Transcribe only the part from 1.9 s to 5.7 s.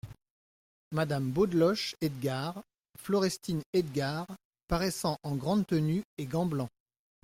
Edgard, Florestine Edgard, paraissant en grande